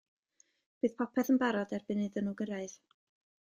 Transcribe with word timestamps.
Bydd 0.85 0.95
popeth 1.01 1.29
yn 1.35 1.39
barod 1.45 1.77
erbyn 1.79 2.03
iddyn 2.07 2.29
nhw 2.31 2.37
gyrraedd. 2.43 2.77